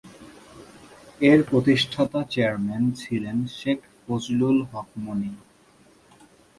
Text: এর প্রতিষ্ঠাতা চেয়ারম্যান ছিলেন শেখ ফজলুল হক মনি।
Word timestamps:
এর 1.21 1.39
প্রতিষ্ঠাতা 1.49 2.19
চেয়ারম্যান 2.31 2.83
ছিলেন 2.91 3.37
শেখ 3.57 3.79
ফজলুল 4.01 4.57
হক 4.71 4.89
মনি। 5.03 5.31